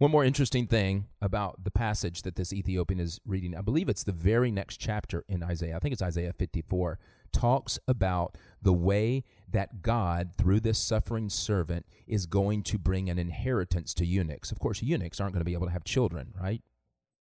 One 0.04 0.12
more 0.12 0.26
interesting 0.26 0.68
thing 0.68 1.06
about 1.22 1.64
the 1.64 1.72
passage 1.72 2.24
that 2.24 2.36
this 2.36 2.52
Ethiopian 2.52 3.00
is 3.00 3.22
reading, 3.26 3.56
I 3.56 3.62
believe 3.62 3.88
it's 3.88 4.04
the 4.04 4.12
very 4.12 4.52
next 4.52 4.76
chapter 4.76 5.24
in 5.30 5.42
Isaiah. 5.42 5.78
I 5.78 5.80
think 5.80 5.94
it's 5.94 6.02
Isaiah 6.02 6.34
54, 6.34 7.00
talks 7.32 7.80
about 7.88 8.38
the 8.62 8.74
way 8.74 9.24
that 9.50 9.82
God, 9.82 10.32
through 10.38 10.60
this 10.60 10.78
suffering 10.78 11.30
servant, 11.30 11.86
is 12.06 12.26
going 12.26 12.64
to 12.64 12.78
bring 12.78 13.10
an 13.10 13.18
inheritance 13.18 13.94
to 13.94 14.06
eunuchs. 14.06 14.52
Of 14.52 14.60
course, 14.60 14.82
eunuchs 14.82 15.22
aren't 15.22 15.36
going 15.36 15.40
to 15.40 15.46
be 15.46 15.54
able 15.54 15.68
to 15.68 15.72
have 15.72 15.86
children, 15.86 16.34
right? 16.38 16.62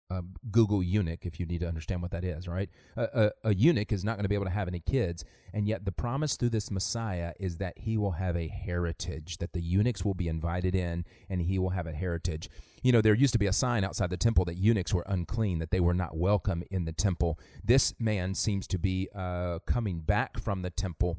Um, 0.10 0.36
Google 0.52 0.82
eunuch 0.82 1.26
if 1.26 1.40
you 1.40 1.46
need 1.46 1.60
to 1.60 1.68
understand 1.68 2.02
what 2.02 2.12
that 2.12 2.24
is, 2.24 2.48
right? 2.48 2.70
A, 2.96 3.32
a, 3.44 3.50
a 3.50 3.56
eunuch 3.56 3.92
is 3.92 4.04
not 4.04 4.16
going 4.16 4.24
to 4.24 4.30
be 4.30 4.36
able 4.36 4.46
to 4.46 4.52
have 4.52 4.68
any 4.68 4.80
kids, 4.80 5.26
and 5.54 5.68
yet 5.68 5.86
the 5.86 5.92
promise 5.92 6.36
through 6.36 6.50
this 6.50 6.72
Messiah 6.72 7.34
is 7.40 7.58
that 7.58 7.80
he 7.80 7.98
will 7.98 8.12
have 8.12 8.38
a 8.38 8.48
heritage, 8.48 9.38
that 9.40 9.54
the 9.54 9.62
eunuchs 9.62 10.06
will 10.06 10.14
be 10.14 10.28
invited 10.28 10.76
in 10.76 11.06
and 11.30 11.42
he 11.42 11.60
will 11.60 11.72
have 11.72 11.88
a 11.88 11.94
heritage. 11.94 12.50
You 12.82 12.92
know, 12.92 13.02
there 13.02 13.14
used 13.14 13.34
to 13.34 13.40
be 13.40 13.48
a 13.48 13.54
sign 13.54 13.84
outside 13.84 14.10
the 14.10 14.18
temple 14.18 14.46
that 14.46 14.58
eunuchs 14.58 14.94
were 14.94 15.06
unclean, 15.08 15.60
that 15.60 15.72
they 15.72 15.80
were 15.80 15.94
not 15.94 16.16
welcome 16.16 16.64
in 16.72 16.86
the 16.86 16.94
temple. 16.94 17.40
This 17.64 17.94
man 18.00 18.34
seems 18.34 18.68
to 18.68 18.78
be 18.78 19.10
uh, 19.14 19.60
coming 19.66 20.00
back 20.00 20.40
from 20.40 20.62
the 20.62 20.70
temple. 20.70 21.18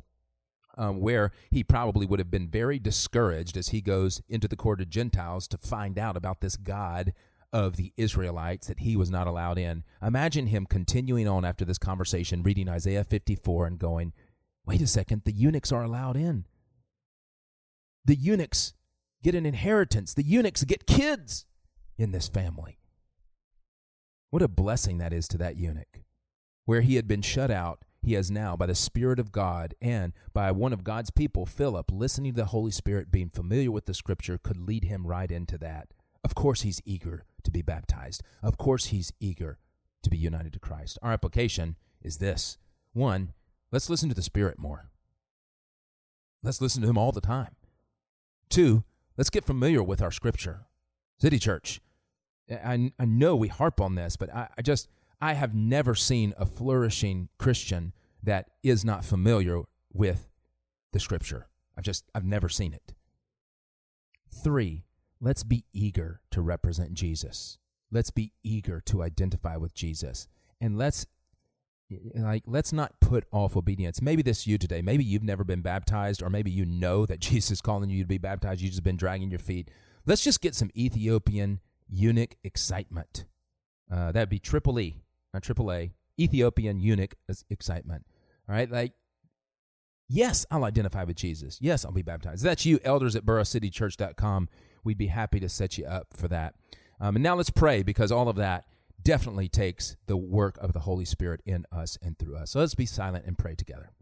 Um, 0.76 1.00
where 1.00 1.32
he 1.50 1.64
probably 1.64 2.06
would 2.06 2.20
have 2.20 2.30
been 2.30 2.48
very 2.48 2.78
discouraged 2.78 3.56
as 3.56 3.70
he 3.70 3.80
goes 3.80 4.22
into 4.28 4.46
the 4.46 4.54
court 4.54 4.80
of 4.80 4.88
Gentiles 4.88 5.48
to 5.48 5.58
find 5.58 5.98
out 5.98 6.16
about 6.16 6.40
this 6.40 6.54
God 6.54 7.14
of 7.52 7.76
the 7.76 7.92
Israelites 7.96 8.66
that 8.66 8.80
he 8.80 8.96
was 8.96 9.10
not 9.10 9.26
allowed 9.26 9.58
in. 9.58 9.84
Imagine 10.02 10.48
him 10.48 10.66
continuing 10.66 11.26
on 11.26 11.44
after 11.44 11.64
this 11.64 11.78
conversation, 11.78 12.42
reading 12.42 12.68
Isaiah 12.68 13.04
54 13.04 13.66
and 13.66 13.78
going, 13.78 14.12
wait 14.66 14.82
a 14.82 14.86
second, 14.86 15.22
the 15.24 15.32
eunuchs 15.32 15.72
are 15.72 15.82
allowed 15.82 16.16
in. 16.16 16.44
The 18.04 18.16
eunuchs 18.16 18.74
get 19.22 19.34
an 19.34 19.46
inheritance, 19.46 20.14
the 20.14 20.22
eunuchs 20.22 20.64
get 20.64 20.86
kids 20.86 21.46
in 21.96 22.12
this 22.12 22.28
family. 22.28 22.78
What 24.30 24.42
a 24.42 24.48
blessing 24.48 24.98
that 24.98 25.12
is 25.12 25.26
to 25.28 25.38
that 25.38 25.56
eunuch. 25.56 26.02
Where 26.66 26.82
he 26.82 26.96
had 26.96 27.08
been 27.08 27.22
shut 27.22 27.50
out, 27.50 27.84
he 28.02 28.12
has 28.12 28.30
now, 28.30 28.56
by 28.56 28.66
the 28.66 28.74
Spirit 28.74 29.18
of 29.18 29.32
God 29.32 29.74
and 29.80 30.12
by 30.32 30.52
one 30.52 30.72
of 30.72 30.84
God's 30.84 31.10
people, 31.10 31.46
Philip, 31.46 31.90
listening 31.90 32.34
to 32.34 32.42
the 32.42 32.46
Holy 32.46 32.70
Spirit, 32.70 33.10
being 33.10 33.30
familiar 33.30 33.70
with 33.70 33.86
the 33.86 33.94
Scripture, 33.94 34.38
could 34.38 34.58
lead 34.58 34.84
him 34.84 35.06
right 35.06 35.30
into 35.30 35.58
that. 35.58 35.88
Of 36.24 36.34
course, 36.34 36.62
he's 36.62 36.82
eager 36.84 37.24
to 37.44 37.50
be 37.50 37.62
baptized. 37.62 38.22
Of 38.42 38.58
course, 38.58 38.86
he's 38.86 39.12
eager 39.20 39.58
to 40.02 40.10
be 40.10 40.16
united 40.16 40.52
to 40.52 40.58
Christ. 40.58 40.98
Our 41.02 41.12
application 41.12 41.76
is 42.02 42.18
this 42.18 42.58
one, 42.92 43.32
let's 43.70 43.90
listen 43.90 44.08
to 44.08 44.14
the 44.14 44.22
Spirit 44.22 44.58
more. 44.58 44.90
Let's 46.42 46.60
listen 46.60 46.82
to 46.82 46.88
him 46.88 46.98
all 46.98 47.12
the 47.12 47.20
time. 47.20 47.56
Two, 48.48 48.84
let's 49.16 49.30
get 49.30 49.44
familiar 49.44 49.82
with 49.82 50.00
our 50.00 50.10
scripture. 50.10 50.66
City 51.18 51.38
Church, 51.38 51.80
I, 52.50 52.92
I 52.98 53.04
know 53.04 53.36
we 53.36 53.48
harp 53.48 53.80
on 53.80 53.94
this, 53.94 54.16
but 54.16 54.32
I, 54.32 54.48
I 54.56 54.62
just, 54.62 54.88
I 55.20 55.34
have 55.34 55.54
never 55.54 55.94
seen 55.94 56.32
a 56.38 56.46
flourishing 56.46 57.28
Christian 57.38 57.92
that 58.22 58.50
is 58.62 58.84
not 58.84 59.04
familiar 59.04 59.62
with 59.92 60.28
the 60.92 61.00
scripture. 61.00 61.48
I've 61.76 61.84
just, 61.84 62.04
I've 62.14 62.24
never 62.24 62.48
seen 62.48 62.72
it. 62.72 62.94
Three, 64.30 64.84
let's 65.20 65.42
be 65.42 65.64
eager 65.72 66.20
to 66.30 66.40
represent 66.40 66.94
Jesus. 66.94 67.58
Let's 67.90 68.10
be 68.10 68.32
eager 68.42 68.80
to 68.86 69.02
identify 69.02 69.56
with 69.56 69.74
Jesus. 69.74 70.28
And 70.60 70.76
let's 70.76 71.06
like 72.14 72.42
let's 72.46 72.72
not 72.72 73.00
put 73.00 73.24
off 73.32 73.56
obedience. 73.56 74.02
Maybe 74.02 74.22
this 74.22 74.46
you 74.46 74.58
today. 74.58 74.82
Maybe 74.82 75.04
you've 75.04 75.22
never 75.22 75.44
been 75.44 75.62
baptized 75.62 76.22
or 76.22 76.28
maybe 76.28 76.50
you 76.50 76.66
know 76.66 77.06
that 77.06 77.20
Jesus 77.20 77.52
is 77.52 77.60
calling 77.60 77.90
you 77.90 78.02
to 78.02 78.08
be 78.08 78.18
baptized. 78.18 78.60
You've 78.60 78.72
just 78.72 78.82
been 78.82 78.96
dragging 78.96 79.30
your 79.30 79.38
feet. 79.38 79.70
Let's 80.06 80.22
just 80.22 80.40
get 80.40 80.54
some 80.54 80.70
Ethiopian 80.76 81.60
eunuch 81.88 82.36
excitement. 82.44 83.24
Uh, 83.90 84.12
that'd 84.12 84.28
be 84.28 84.38
triple 84.38 84.78
E, 84.78 84.96
not 85.32 85.42
triple 85.42 85.72
A. 85.72 85.92
Ethiopian 86.20 86.80
eunuch 86.80 87.14
excitement. 87.48 88.04
All 88.48 88.54
right, 88.54 88.70
like 88.70 88.92
yes, 90.08 90.44
I'll 90.50 90.64
identify 90.64 91.04
with 91.04 91.16
Jesus. 91.16 91.58
Yes, 91.60 91.84
I'll 91.84 91.92
be 91.92 92.02
baptized. 92.02 92.42
That's 92.42 92.66
you, 92.66 92.80
elders 92.84 93.16
at 93.16 93.24
boroughcitychurch.com 93.24 94.48
we'd 94.84 94.98
be 94.98 95.08
happy 95.08 95.40
to 95.40 95.48
set 95.48 95.78
you 95.78 95.86
up 95.86 96.08
for 96.14 96.28
that. 96.28 96.54
Um, 97.00 97.16
and 97.16 97.22
now 97.22 97.34
let's 97.36 97.50
pray 97.50 97.82
because 97.82 98.10
all 98.10 98.28
of 98.28 98.36
that 98.36 98.64
definitely 99.02 99.48
takes 99.48 99.96
the 100.06 100.16
work 100.16 100.58
of 100.58 100.72
the 100.72 100.80
Holy 100.80 101.04
Spirit 101.04 101.40
in 101.46 101.64
us 101.70 101.96
and 102.02 102.18
through 102.18 102.36
us. 102.36 102.50
So 102.50 102.60
let's 102.60 102.74
be 102.74 102.86
silent 102.86 103.24
and 103.26 103.38
pray 103.38 103.54
together. 103.54 103.92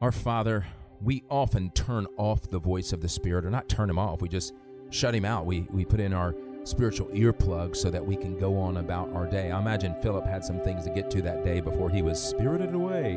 Our 0.00 0.12
Father, 0.12 0.66
we 1.02 1.24
often 1.28 1.70
turn 1.72 2.06
off 2.16 2.48
the 2.48 2.58
voice 2.58 2.94
of 2.94 3.02
the 3.02 3.08
Spirit, 3.08 3.44
or 3.44 3.50
not 3.50 3.68
turn 3.68 3.90
him 3.90 3.98
off, 3.98 4.22
we 4.22 4.30
just 4.30 4.54
shut 4.88 5.14
him 5.14 5.26
out. 5.26 5.44
We, 5.44 5.66
we 5.70 5.84
put 5.84 6.00
in 6.00 6.14
our 6.14 6.34
spiritual 6.64 7.08
earplugs 7.08 7.76
so 7.76 7.90
that 7.90 8.04
we 8.04 8.16
can 8.16 8.38
go 8.38 8.56
on 8.56 8.78
about 8.78 9.12
our 9.12 9.26
day. 9.26 9.50
I 9.50 9.60
imagine 9.60 9.94
Philip 10.02 10.26
had 10.26 10.44
some 10.44 10.60
things 10.60 10.84
to 10.84 10.90
get 10.90 11.10
to 11.12 11.22
that 11.22 11.44
day 11.44 11.60
before 11.60 11.90
he 11.90 12.00
was 12.02 12.22
spirited 12.22 12.74
away 12.74 13.16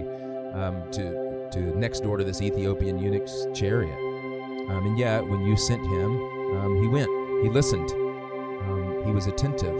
um, 0.53 0.91
to 0.91 1.32
to 1.53 1.77
next 1.77 2.01
door 2.01 2.17
to 2.17 2.23
this 2.23 2.41
Ethiopian 2.41 2.97
eunuch's 2.97 3.47
chariot. 3.53 3.97
Um, 4.69 4.85
and 4.87 4.97
yet, 4.97 5.27
when 5.27 5.41
you 5.41 5.55
sent 5.55 5.81
him, 5.81 6.17
um, 6.57 6.81
he 6.81 6.87
went. 6.87 7.09
He 7.43 7.49
listened. 7.49 7.89
Um, 7.91 9.03
he 9.05 9.11
was 9.11 9.27
attentive. 9.27 9.75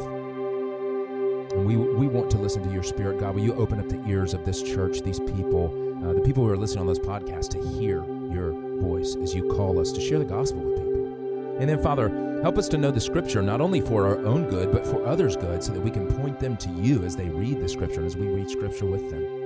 And 1.53 1.65
we, 1.65 1.77
we 1.77 2.07
want 2.07 2.29
to 2.31 2.37
listen 2.37 2.63
to 2.63 2.69
your 2.71 2.83
spirit, 2.83 3.19
God. 3.19 3.35
Will 3.35 3.43
you 3.43 3.53
open 3.55 3.79
up 3.79 3.87
the 3.87 4.03
ears 4.07 4.33
of 4.33 4.43
this 4.43 4.61
church, 4.61 5.01
these 5.01 5.19
people, 5.19 5.67
uh, 6.03 6.13
the 6.13 6.21
people 6.21 6.43
who 6.43 6.51
are 6.51 6.57
listening 6.57 6.81
on 6.81 6.87
this 6.87 6.99
podcast, 6.99 7.49
to 7.51 7.79
hear 7.79 8.03
your 8.31 8.51
voice 8.81 9.15
as 9.15 9.33
you 9.33 9.47
call 9.53 9.79
us 9.79 9.91
to 9.93 10.01
share 10.01 10.19
the 10.19 10.25
gospel 10.25 10.61
with 10.61 10.77
people? 10.77 11.57
And 11.59 11.69
then, 11.69 11.81
Father, 11.81 12.09
help 12.41 12.57
us 12.57 12.67
to 12.69 12.77
know 12.77 12.91
the 12.91 12.99
scripture 12.99 13.41
not 13.41 13.61
only 13.61 13.81
for 13.81 14.05
our 14.05 14.17
own 14.25 14.49
good, 14.49 14.71
but 14.71 14.85
for 14.85 15.05
others' 15.05 15.37
good, 15.37 15.63
so 15.63 15.71
that 15.71 15.81
we 15.81 15.91
can 15.91 16.07
point 16.07 16.39
them 16.39 16.57
to 16.57 16.69
you 16.69 17.03
as 17.03 17.15
they 17.15 17.29
read 17.29 17.61
the 17.61 17.69
scripture 17.69 17.99
and 17.99 18.07
as 18.07 18.17
we 18.17 18.27
read 18.27 18.49
scripture 18.49 18.85
with 18.85 19.09
them. 19.09 19.42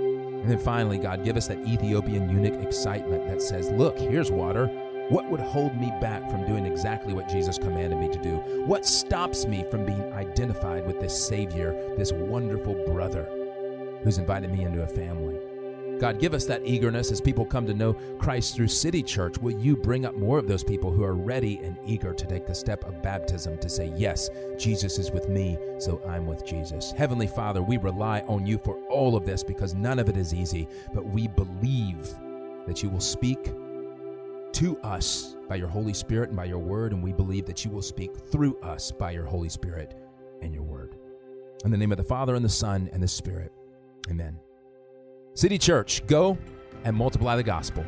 And 0.47 0.57
then 0.57 0.63
finally, 0.63 0.97
God, 0.97 1.25
give 1.25 1.35
us 1.35 1.47
that 1.47 1.59
Ethiopian 1.67 2.29
eunuch 2.29 2.63
excitement 2.63 3.27
that 3.27 3.41
says, 3.41 3.69
Look, 3.69 3.99
here's 3.99 4.31
water. 4.31 4.67
What 5.09 5.29
would 5.29 5.41
hold 5.41 5.75
me 5.75 5.91
back 5.99 6.21
from 6.31 6.45
doing 6.45 6.65
exactly 6.65 7.13
what 7.13 7.27
Jesus 7.27 7.57
commanded 7.57 7.99
me 7.99 8.07
to 8.07 8.17
do? 8.17 8.37
What 8.65 8.85
stops 8.85 9.45
me 9.45 9.65
from 9.69 9.85
being 9.85 10.13
identified 10.13 10.87
with 10.87 11.01
this 11.01 11.27
Savior, 11.27 11.73
this 11.97 12.13
wonderful 12.13 12.75
brother 12.85 13.27
who's 14.03 14.19
invited 14.19 14.49
me 14.49 14.63
into 14.63 14.83
a 14.83 14.87
family? 14.87 15.37
God, 15.99 16.19
give 16.19 16.35
us 16.35 16.45
that 16.45 16.65
eagerness 16.65 17.11
as 17.11 17.19
people 17.19 17.45
come 17.45 17.65
to 17.65 17.73
know 17.73 17.93
Christ 18.19 18.55
through 18.55 18.67
City 18.67 19.01
Church. 19.01 19.39
Will 19.39 19.59
you 19.59 19.75
bring 19.75 20.05
up 20.05 20.15
more 20.15 20.37
of 20.37 20.47
those 20.47 20.63
people 20.63 20.91
who 20.91 21.03
are 21.03 21.15
ready 21.15 21.57
and 21.63 21.75
eager 21.85 22.13
to 22.13 22.25
take 22.27 22.45
the 22.45 22.53
step 22.53 22.83
of 22.83 23.01
baptism 23.01 23.57
to 23.57 23.69
say, 23.69 23.91
Yes, 23.95 24.29
Jesus 24.59 24.99
is 24.99 25.11
with 25.11 25.27
me, 25.27 25.57
so 25.79 26.01
I'm 26.07 26.27
with 26.27 26.45
Jesus? 26.45 26.91
Heavenly 26.91 27.25
Father, 27.25 27.63
we 27.63 27.77
rely 27.77 28.19
on 28.21 28.45
you 28.45 28.59
for 28.59 28.77
all 28.89 29.15
of 29.15 29.25
this 29.25 29.43
because 29.43 29.73
none 29.73 29.97
of 29.97 30.07
it 30.07 30.17
is 30.17 30.33
easy, 30.33 30.67
but 30.93 31.05
we 31.05 31.27
believe 31.27 32.13
that 32.67 32.83
you 32.83 32.89
will 32.89 32.99
speak 32.99 33.51
to 34.53 34.77
us 34.83 35.35
by 35.49 35.55
your 35.55 35.67
Holy 35.67 35.93
Spirit 35.93 36.29
and 36.29 36.37
by 36.37 36.45
your 36.45 36.59
word, 36.59 36.93
and 36.93 37.01
we 37.01 37.13
believe 37.13 37.45
that 37.45 37.65
you 37.65 37.71
will 37.71 37.81
speak 37.81 38.15
through 38.31 38.57
us 38.59 38.91
by 38.91 39.11
your 39.11 39.25
Holy 39.25 39.49
Spirit 39.49 39.95
and 40.41 40.53
your 40.53 40.63
word. 40.63 40.95
In 41.65 41.71
the 41.71 41.77
name 41.77 41.91
of 41.91 41.97
the 41.97 42.03
Father, 42.03 42.35
and 42.35 42.45
the 42.45 42.49
Son, 42.49 42.87
and 42.93 43.01
the 43.01 43.07
Spirit. 43.07 43.51
Amen. 44.09 44.37
City 45.37 45.59
Church, 45.59 46.03
go 46.07 46.35
and 46.83 46.95
multiply 46.95 47.35
the 47.35 47.43
gospel. 47.43 47.85